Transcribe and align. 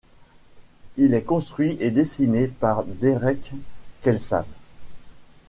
Il 0.97 1.13
est 1.13 1.21
construit 1.21 1.77
et 1.79 1.91
dessiné 1.91 2.47
par 2.47 2.85
Derek 2.85 3.51
Kelsall. 4.01 4.47